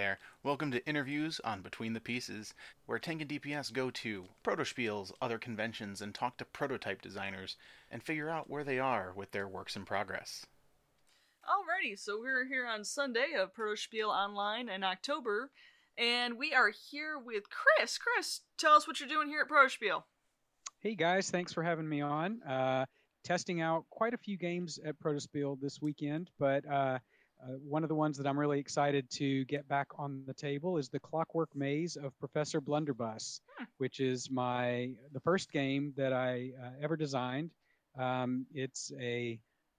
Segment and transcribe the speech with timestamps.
[0.00, 0.18] there.
[0.42, 2.54] Welcome to interviews on Between the Pieces,
[2.86, 7.58] where Tank and DPS go to protospiels, other conventions, and talk to prototype designers
[7.90, 10.46] and figure out where they are with their works in progress.
[11.46, 15.50] Alrighty, so we're here on Sunday of Protospiel Online in October,
[15.98, 17.98] and we are here with Chris.
[17.98, 20.04] Chris, tell us what you're doing here at Protospiel.
[20.78, 22.42] Hey guys, thanks for having me on.
[22.42, 22.86] Uh,
[23.22, 27.00] testing out quite a few games at Protospiel this weekend, but uh,
[27.42, 30.76] uh, one of the ones that I'm really excited to get back on the table
[30.76, 33.64] is the Clockwork Maze of Professor Blunderbuss, hmm.
[33.78, 37.50] which is my the first game that I uh, ever designed.
[37.98, 39.38] Um, it's a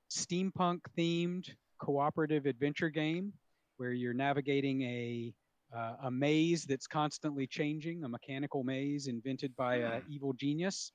[0.10, 3.34] steampunk themed cooperative adventure game
[3.78, 5.34] where you're navigating a
[5.76, 10.12] uh, a maze that's constantly changing, a mechanical maze invented by an hmm.
[10.12, 10.92] evil genius,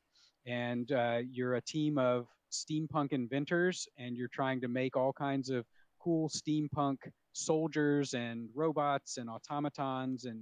[0.46, 5.48] and uh, you're a team of steampunk inventors, and you're trying to make all kinds
[5.48, 5.64] of
[6.06, 6.98] cool steampunk
[7.32, 10.40] soldiers and robots and automatons and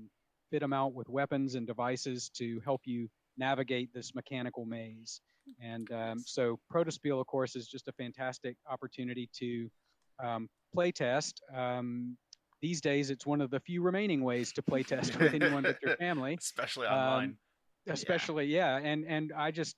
[0.51, 5.23] fit them out with weapons and devices to help you navigate this mechanical maze.
[5.63, 9.71] And um, so Protospiel, of course, is just a fantastic opportunity to
[10.23, 11.41] um, play test.
[11.57, 12.19] Um,
[12.61, 15.79] these days, it's one of the few remaining ways to play test with anyone but
[15.83, 17.31] your family, especially online.
[17.31, 17.37] Um,
[17.89, 18.79] especially, yeah.
[18.79, 18.87] yeah.
[18.87, 19.77] And and I just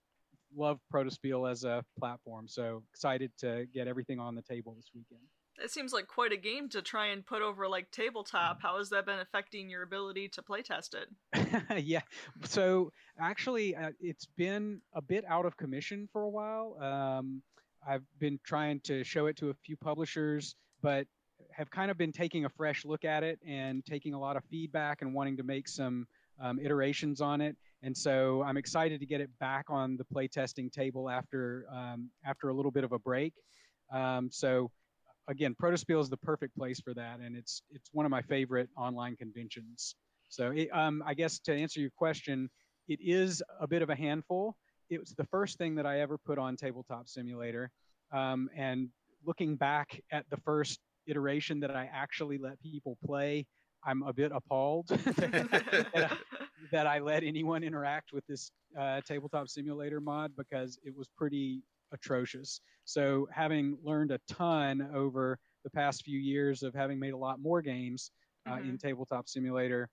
[0.56, 2.46] love Protospiel as a platform.
[2.48, 5.22] So excited to get everything on the table this weekend.
[5.62, 8.60] It seems like quite a game to try and put over like tabletop.
[8.60, 11.84] How has that been affecting your ability to playtest it?
[11.84, 12.02] yeah.
[12.44, 16.76] So actually, uh, it's been a bit out of commission for a while.
[16.80, 17.42] Um,
[17.86, 21.06] I've been trying to show it to a few publishers, but
[21.52, 24.44] have kind of been taking a fresh look at it and taking a lot of
[24.50, 26.06] feedback and wanting to make some
[26.40, 27.56] um, iterations on it.
[27.82, 32.48] And so I'm excited to get it back on the playtesting table after um, after
[32.48, 33.32] a little bit of a break.
[33.92, 34.70] Um, so
[35.28, 38.68] again, Protospiel is the perfect place for that, and it's it's one of my favorite
[38.76, 39.94] online conventions.
[40.28, 42.50] So it, um, I guess to answer your question,
[42.88, 44.56] it is a bit of a handful.
[44.90, 47.70] It was the first thing that I ever put on Tabletop Simulator,
[48.12, 48.88] um, and
[49.24, 53.46] looking back at the first iteration that I actually let people play,
[53.84, 56.16] I'm a bit appalled that, I,
[56.72, 61.62] that, I, let anyone interact with this uh, Tabletop Simulator mod because it was pretty
[61.92, 62.60] atrocious.
[62.86, 67.40] So, having learned a ton over the past few years of having made a lot
[67.40, 68.12] more games
[68.46, 68.70] uh, mm-hmm.
[68.70, 69.90] in Tabletop Simulator,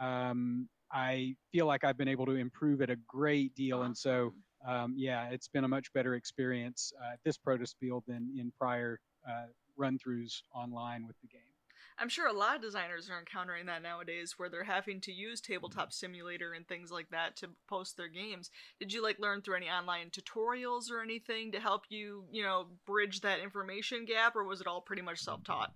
[0.00, 3.84] um, I feel like I've been able to improve it a great deal.
[3.84, 4.34] And so,
[4.66, 9.00] um, yeah, it's been a much better experience uh, at this Protospiel than in prior
[9.26, 11.51] uh, run throughs online with the game.
[12.02, 15.40] I'm sure a lot of designers are encountering that nowadays where they're having to use
[15.40, 18.50] tabletop simulator and things like that to post their games.
[18.80, 22.66] Did you like learn through any online tutorials or anything to help you, you know,
[22.88, 25.70] bridge that information gap or was it all pretty much self-taught?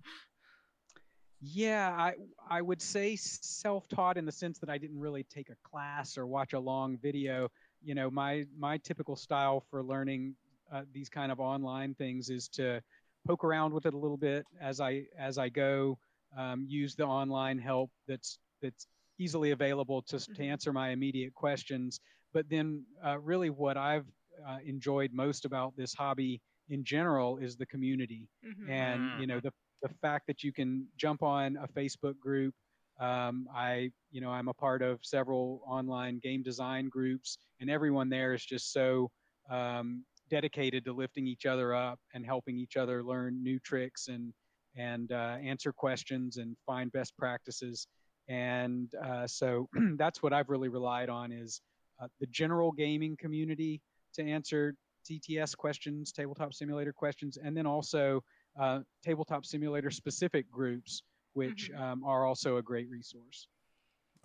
[1.39, 2.15] Yeah, I
[2.49, 6.27] I would say self-taught in the sense that I didn't really take a class or
[6.27, 7.47] watch a long video.
[7.81, 10.35] You know, my my typical style for learning
[10.73, 12.81] uh, these kind of online things is to
[13.25, 15.97] poke around with it a little bit as I as I go
[16.35, 18.87] um, use the online help that's that's
[19.19, 20.33] easily available to, mm-hmm.
[20.33, 21.99] to answer my immediate questions.
[22.33, 24.05] But then, uh, really, what I've
[24.47, 28.69] uh, enjoyed most about this hobby in general is the community, mm-hmm.
[28.69, 29.51] and you know the
[29.81, 32.53] the fact that you can jump on a Facebook group.
[32.99, 38.09] Um, I, you know, I'm a part of several online game design groups, and everyone
[38.09, 39.11] there is just so
[39.51, 44.33] um, dedicated to lifting each other up and helping each other learn new tricks and
[44.77, 47.87] and uh, answer questions and find best practices.
[48.27, 51.61] And uh, so that's what I've really relied on is
[52.01, 53.81] uh, the general gaming community
[54.13, 54.75] to answer
[55.09, 58.23] TTS questions, tabletop simulator questions, and then also
[58.59, 61.81] uh, tabletop simulator specific groups, which mm-hmm.
[61.81, 63.47] um, are also a great resource.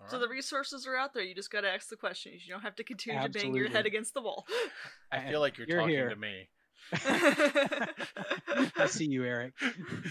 [0.09, 1.23] So the resources are out there.
[1.23, 2.43] You just got to ask the questions.
[2.45, 3.41] You don't have to continue Absolutely.
[3.41, 4.47] to bang your head against the wall.
[5.13, 6.09] I feel like you're, you're talking here.
[6.09, 6.49] to me.
[8.77, 9.55] I see you, Eric.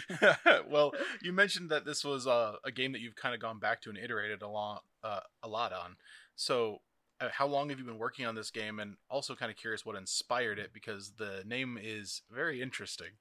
[0.69, 3.81] well, you mentioned that this was uh, a game that you've kind of gone back
[3.81, 5.95] to and iterated a lot, uh, a lot on.
[6.35, 6.79] So,
[7.19, 8.79] uh, how long have you been working on this game?
[8.79, 13.12] And also, kind of curious what inspired it because the name is very interesting.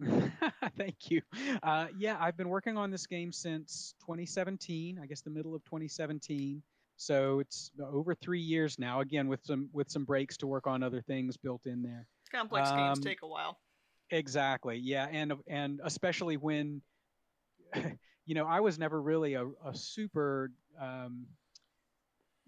[0.76, 1.22] Thank you.
[1.62, 4.98] Uh, yeah, I've been working on this game since 2017.
[5.00, 6.62] I guess the middle of 2017.
[6.96, 9.00] So it's over three years now.
[9.00, 12.06] Again, with some with some breaks to work on other things built in there.
[12.32, 13.58] Complex um, games take a while.
[14.10, 14.76] Exactly.
[14.76, 16.82] Yeah, and and especially when,
[18.26, 21.26] you know, I was never really a, a super um,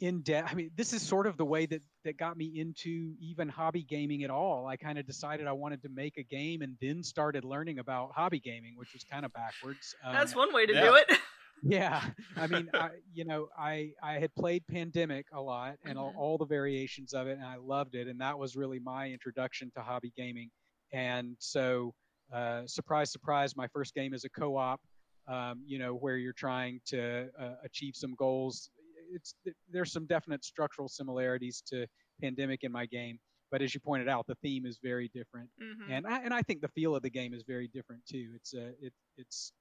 [0.01, 0.51] in depth.
[0.53, 3.83] I mean, this is sort of the way that that got me into even hobby
[3.83, 4.67] gaming at all.
[4.67, 8.13] I kind of decided I wanted to make a game and then started learning about
[8.15, 9.95] hobby gaming, which was kind of backwards.
[10.05, 10.85] Um, That's one way to yeah.
[10.85, 11.11] do it.
[11.69, 12.03] yeah
[12.37, 16.17] i mean I, you know i i had played pandemic a lot and all, Mhm.
[16.17, 19.71] all the variations of it and i loved it and that was really my introduction
[19.77, 20.51] to hobby gaming
[20.93, 21.95] and so
[22.33, 24.81] uh, surprise surprise my first game is a co-op
[25.29, 28.71] um, you know where you're trying to uh, achieve some goals
[29.13, 29.35] it's
[29.71, 31.87] there's some definite structural similarities to
[32.21, 33.19] pandemic in my game
[33.51, 35.89] but as you pointed out the theme is very different Mhm.
[35.89, 38.33] and I, and I think the feel of the game is very different too.
[38.35, 39.53] It's uh, it it's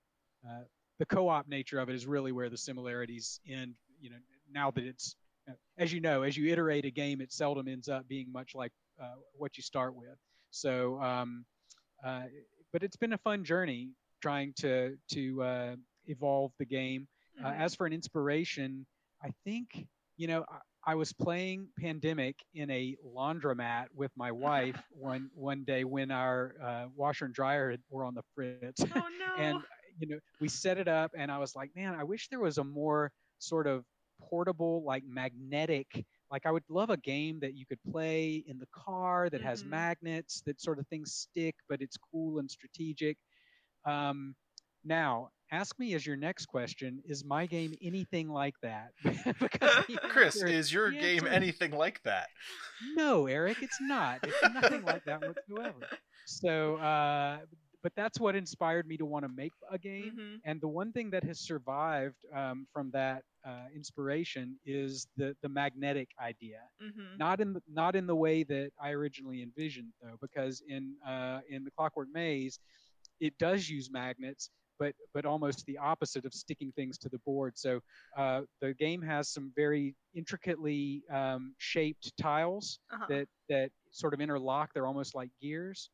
[0.47, 0.63] uh,
[0.99, 3.73] the co-op nature of it is really where the similarities end.
[3.99, 4.17] You know,
[4.51, 5.15] now that it's
[5.77, 8.71] as you know, as you iterate a game, it seldom ends up being much like
[9.01, 10.17] uh, what you start with.
[10.51, 11.45] So, um,
[12.05, 12.23] uh,
[12.71, 13.89] but it's been a fun journey
[14.21, 15.75] trying to to uh,
[16.07, 17.07] evolve the game.
[17.43, 17.59] Uh, Mhm.
[17.59, 18.85] as for an inspiration,
[19.23, 19.87] I think
[20.17, 25.63] you know I, I was playing Pandemic in a laundromat with my wife one one
[25.65, 29.33] day when our uh, washer and dryer were on the fritz, oh no.
[29.37, 29.59] and
[29.99, 32.57] you know we set it up, and I was like, man, I wish there was
[32.57, 33.83] a more sort of
[34.21, 35.87] portable, like magnetic.
[36.31, 39.63] Like I would love a game that you could play in the car that has
[39.63, 39.69] Mhm.
[39.69, 43.17] magnets that sort of things stick, but it's cool and strategic.
[43.85, 44.35] Um,
[44.83, 48.91] now, ask me as your next question: Is my game anything like that?
[49.39, 52.27] Because Chris, answer- is your game anything like that?
[52.95, 54.19] No, Eric, it's not.
[54.23, 55.87] It's nothing like that whatsoever.
[56.25, 57.39] So, uh,
[57.85, 60.17] but that's what inspired me to want to make a game.
[60.17, 60.41] Mhm.
[60.45, 65.49] And the one thing that has survived um, from that uh, inspiration is the the
[65.49, 66.61] magnetic idea.
[66.81, 67.17] Mhm.
[67.19, 71.41] Not in the, not in the way that I originally envisioned, though, because in uh,
[71.49, 72.59] in the Clockwork Maze,
[73.19, 74.49] it does use magnets,
[74.79, 77.57] but but almost the opposite of sticking things to the board.
[77.57, 77.81] So
[78.17, 83.05] uh, the game has some very intricately um, shaped tiles Uh-huh.
[83.09, 84.73] that that sort of interlock.
[84.73, 85.89] They're almost like gears,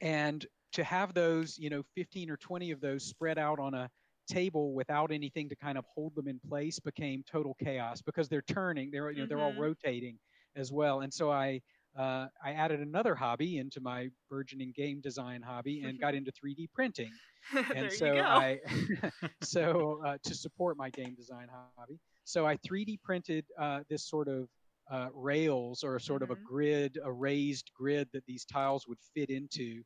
[0.00, 3.90] and to have those, you know, 15 or 20 of those spread out on a
[4.28, 8.42] table without anything to kind of hold them in place became total chaos because they're
[8.42, 8.90] turning.
[8.90, 9.54] They're you know they're all Mhm.
[9.54, 10.18] rotating
[10.56, 11.60] as well, and so I.
[11.94, 16.66] Uh, I added another hobby into my burgeoning game design hobby and got into 3D
[16.72, 17.20] printing
[17.72, 18.24] and so.
[18.26, 18.60] I,
[19.42, 24.28] so uh, to support my game design hobby, so I 3D printed uh, this sort
[24.28, 24.48] of
[24.90, 26.46] uh, rails or sort of a Mhm.
[26.46, 29.82] grid, a raised grid that these tiles would fit into.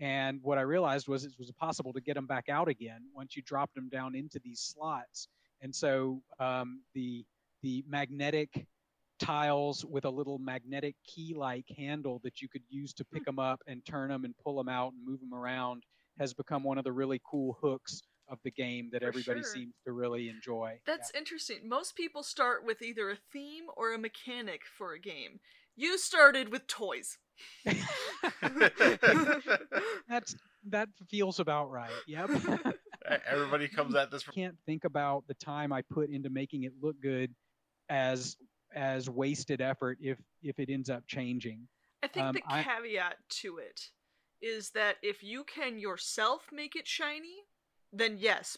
[0.00, 3.36] And what I realized was it was possible to get them back out again once
[3.36, 5.28] you dropped them down into these slots.
[5.60, 7.24] And so um, the
[7.62, 8.66] the magnetic
[9.18, 13.60] tiles with a little magnetic key-like handle that you could use to pick them up
[13.66, 15.82] and turn them and pull them out and move them around
[16.18, 19.52] has become one of the really cool hooks of the game that For everybody sure.
[19.52, 20.78] seems to really enjoy.
[20.86, 21.68] That's interesting.
[21.68, 25.40] Most people start with either a theme or a mechanic for a game.
[25.76, 27.18] You started with toys.
[27.64, 27.74] Yeah.
[30.08, 30.36] That's
[30.68, 31.90] that feels about right.
[32.06, 32.30] Yep.
[33.26, 36.72] Everybody comes at this from can't think about the time I put into making it
[36.80, 37.34] look good
[37.88, 38.36] as
[38.74, 41.66] as wasted effort if if it ends up changing.
[42.02, 43.90] I think Um, the I- caveat to it
[44.40, 47.44] is that if you can yourself make it shiny,
[47.92, 48.56] then yes,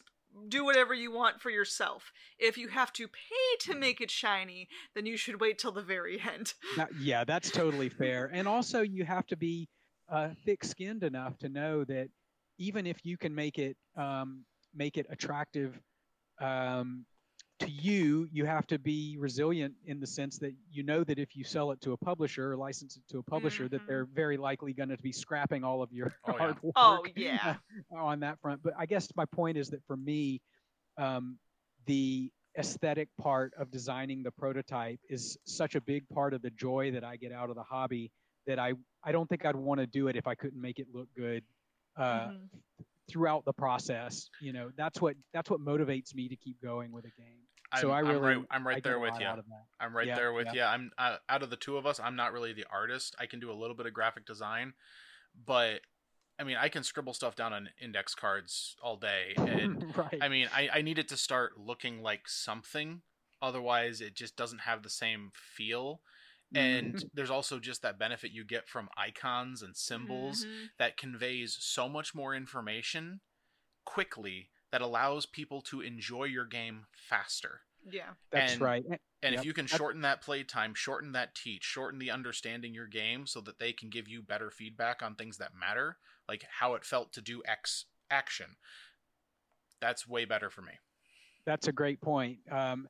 [0.48, 2.12] do whatever you want for yourself.
[2.38, 5.82] If you have to pay to make it shiny, then you should wait till the
[5.82, 6.54] very end.
[6.76, 8.30] That- yeah, that's totally fair.
[8.32, 9.68] And also, you have to be
[10.08, 12.08] uh, thick-skinned enough to know that
[12.58, 15.78] even if you can make it um, make it attractive
[16.40, 17.04] um,
[17.60, 21.36] to you, you have to be resilient in the sense that you know that if
[21.36, 23.86] you sell it to a publisher or license it to a publisher, that Mhm.
[23.86, 26.38] they're very likely going to be scrapping all of your Oh, yeah.
[26.38, 26.74] hard work.
[26.76, 27.58] Oh, yeah.
[27.90, 28.62] on that front.
[28.62, 30.40] But I guess my point is that for me,
[30.96, 31.38] um,
[31.86, 36.90] the aesthetic part of designing the prototype is such a big part of the joy
[36.92, 38.12] that I get out of the hobby
[38.46, 40.88] that I I don't think I'd want to do it if I couldn't make it
[40.92, 41.44] look good
[41.96, 42.50] uh, Mhm.
[43.12, 44.28] Throughout the process.
[44.40, 47.38] You know, that's what that's what motivates me to keep going with a game.
[47.80, 49.26] So I'm, I I'm really right, I'm right there with you.
[49.26, 49.64] out of that.
[49.80, 50.52] I'm right Yeah, there with yeah.
[50.52, 50.62] you.
[50.62, 52.00] I'm uh, out of the two of us.
[52.00, 53.14] I'm not really the artist.
[53.18, 54.74] I can do a little bit of graphic design,
[55.46, 55.80] but
[56.38, 60.18] I mean, I can scribble stuff down on index cards all day, and right.
[60.20, 63.02] I mean, I, I need it to start looking like something.
[63.40, 66.00] Otherwise, it just doesn't have the same feel.
[66.54, 67.08] And Mm-hmm.
[67.14, 70.68] there's also just that benefit you get from icons and symbols Mhm.
[70.78, 73.20] that conveys so much more information
[73.84, 77.62] quickly that allows people to enjoy your game faster.
[77.84, 78.14] Yeah.
[78.30, 78.84] that's and- right.
[79.24, 82.74] And Yep, if you can shorten that play time shorten that teach, shorten the understanding
[82.74, 86.42] your game so that they can give you better feedback on things that matter, like
[86.58, 88.56] how it felt to do X action,
[89.80, 90.72] that's way better for me.
[91.44, 92.38] That's a great point.
[92.50, 92.88] Um,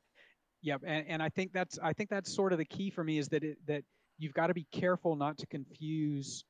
[0.62, 3.18] yep, and, and I think that's I think that's sort of the key for me
[3.18, 3.84] is that it, that
[4.18, 6.44] you've got to be careful not to confuse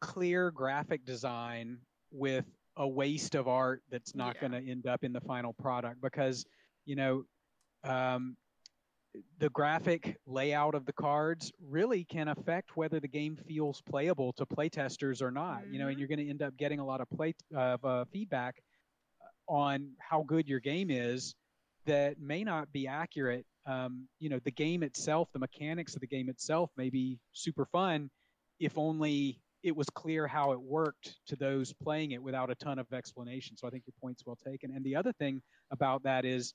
[0.00, 1.78] clear graphic design
[2.10, 2.44] with
[2.76, 4.48] a waste of art that's not Yeah.
[4.48, 6.44] going to end up in the final product because
[6.84, 7.24] you know
[7.84, 8.36] um,
[9.38, 14.44] the graphic layout of the cards really can affect whether the game feels playable to
[14.46, 15.66] playtesters or not.
[15.70, 15.98] You know, and Mhm.
[15.98, 18.62] you're going to end up getting a lot of play of uh, feedback
[19.48, 21.34] on how good your game is
[21.86, 23.46] that may not be accurate.
[23.66, 27.66] Um, you know, the game itself, the mechanics of the game itself may be super
[27.66, 28.10] fun
[28.60, 32.78] if only it was clear how it worked to those playing it without a ton
[32.78, 33.56] of explanation.
[33.56, 34.70] So I think your point's well taken.
[34.70, 36.54] And the other thing about that is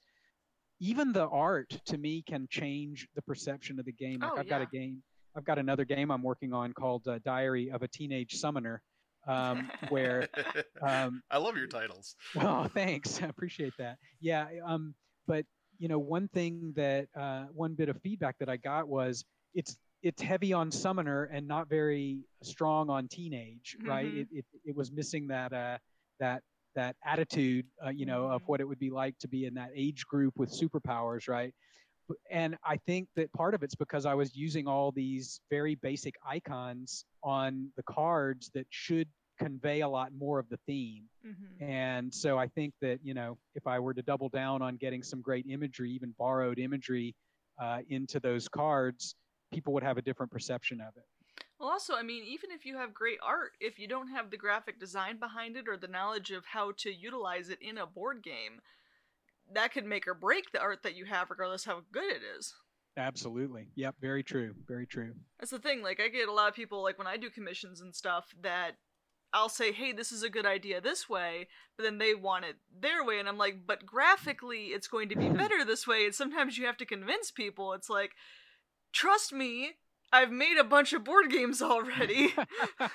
[0.80, 4.20] even the art to me can change the perception of the game.
[4.22, 5.04] Like Oh, I've got a game,
[5.36, 8.82] I've got another game I'm working on called uh, Diary of a Teenage Summoner,
[9.28, 10.28] um, where
[10.82, 12.16] um, I love your titles.
[12.40, 13.22] Oh, thanks.
[13.22, 13.98] I appreciate that.
[14.22, 14.48] Yeah.
[14.66, 14.96] Um,
[15.28, 15.46] but
[15.80, 19.24] you know, one thing that uh, one bit of feedback that I got was
[19.54, 24.06] it's it's heavy on summoner and not very strong on teenage, right?
[24.06, 24.22] Mhm.
[24.22, 25.78] It, it it was missing that uh,
[26.20, 26.44] that
[26.76, 28.48] that attitude, uh, you know, of Mhm.
[28.48, 31.54] what it would be like to be in that age group with superpowers, right?
[32.30, 36.16] And I think that part of it's because I was using all these very basic
[36.26, 39.08] icons on the cards that should
[39.42, 41.10] convey a lot more of the theme.
[41.26, 41.62] Mhm.
[41.62, 45.04] And so I think that, you know, if I were to double down on getting
[45.04, 47.16] some great imagery, even borrowed imagery
[47.60, 49.16] uh, into those cards,
[49.52, 51.04] people would have a different perception of it.
[51.60, 54.38] Well, also, I mean, even if you have great art, if you don't have the
[54.38, 58.24] graphic design behind it or the knowledge of how to utilize it in a board
[58.24, 58.62] game,
[59.54, 62.54] that could make or break the art that you have, regardless how good it is.
[62.98, 63.68] Absolutely.
[63.76, 63.96] Yep.
[64.02, 64.54] Very true.
[64.68, 65.14] Very true.
[65.40, 65.82] That's the thing.
[65.82, 68.78] Like, I get a lot of people, like, when I do commissions and stuff, that
[69.34, 71.48] I'll say, hey, this is a good idea this way,
[71.78, 73.20] but then they want it their way.
[73.20, 76.06] And I'm like, but graphically, it's going to be better this way.
[76.06, 77.74] And sometimes you have to convince people.
[77.74, 78.12] It's like,
[78.92, 79.72] trust me,
[80.14, 82.34] I've made a bunch of board games already.